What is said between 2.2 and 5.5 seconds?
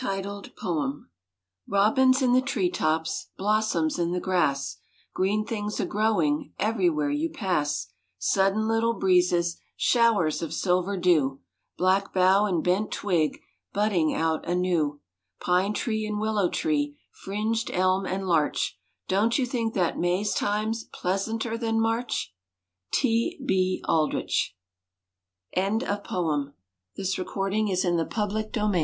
in the tree tops, Blossoms in the grass; Green